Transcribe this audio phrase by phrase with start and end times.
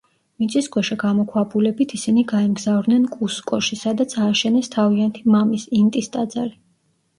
[0.43, 6.55] მიწისქვეშა გამოქვაბულებით, ისინი გაემგზავრნენ კუსკოში, სადაც ააშენეს თავიანთი მამის, ინტის ტაძარი.